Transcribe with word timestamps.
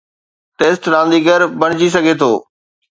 Test 0.61 0.83
رانديگر 0.95 1.41
بڻجي 1.61 1.87
سگهي 1.99 2.15
ٿو. 2.23 2.31